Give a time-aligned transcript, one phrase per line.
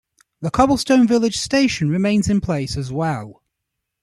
[0.41, 3.43] The Cobblestone Village station remains in place as well.